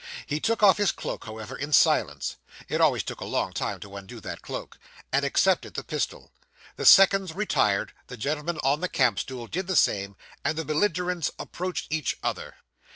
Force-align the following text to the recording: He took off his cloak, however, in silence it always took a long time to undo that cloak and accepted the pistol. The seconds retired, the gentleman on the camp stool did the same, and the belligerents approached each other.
He 0.25 0.39
took 0.39 0.63
off 0.63 0.77
his 0.79 0.91
cloak, 0.91 1.25
however, 1.25 1.55
in 1.55 1.71
silence 1.71 2.37
it 2.67 2.81
always 2.81 3.03
took 3.03 3.21
a 3.21 3.25
long 3.25 3.53
time 3.53 3.79
to 3.81 3.95
undo 3.95 4.19
that 4.21 4.41
cloak 4.41 4.79
and 5.13 5.23
accepted 5.23 5.75
the 5.75 5.83
pistol. 5.83 6.31
The 6.75 6.87
seconds 6.87 7.33
retired, 7.35 7.93
the 8.07 8.17
gentleman 8.17 8.57
on 8.63 8.81
the 8.81 8.89
camp 8.89 9.19
stool 9.19 9.45
did 9.45 9.67
the 9.67 9.75
same, 9.75 10.15
and 10.43 10.57
the 10.57 10.65
belligerents 10.65 11.29
approached 11.37 11.85
each 11.93 12.17
other. 12.23 12.55